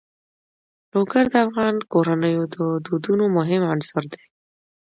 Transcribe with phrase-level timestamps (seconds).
[0.93, 4.23] لوگر د افغان کورنیو د دودونو مهم عنصر دی.